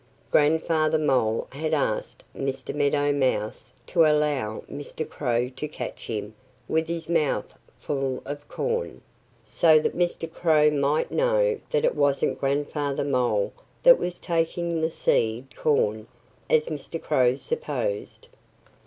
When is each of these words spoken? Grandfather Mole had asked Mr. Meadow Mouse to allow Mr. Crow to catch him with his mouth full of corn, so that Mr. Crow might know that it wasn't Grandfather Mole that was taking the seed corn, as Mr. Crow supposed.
Grandfather 0.31 0.97
Mole 0.97 1.45
had 1.51 1.75
asked 1.75 2.23
Mr. 2.35 2.73
Meadow 2.73 3.11
Mouse 3.13 3.71
to 3.85 4.03
allow 4.03 4.61
Mr. 4.61 5.07
Crow 5.07 5.47
to 5.49 5.67
catch 5.67 6.07
him 6.07 6.33
with 6.67 6.87
his 6.87 7.07
mouth 7.07 7.53
full 7.77 8.23
of 8.25 8.47
corn, 8.47 9.01
so 9.45 9.77
that 9.79 9.95
Mr. 9.95 10.25
Crow 10.33 10.71
might 10.71 11.11
know 11.11 11.59
that 11.69 11.85
it 11.85 11.93
wasn't 11.95 12.39
Grandfather 12.39 13.03
Mole 13.03 13.53
that 13.83 13.99
was 13.99 14.19
taking 14.19 14.81
the 14.81 14.89
seed 14.89 15.55
corn, 15.55 16.07
as 16.49 16.65
Mr. 16.65 16.99
Crow 16.99 17.35
supposed. 17.35 18.27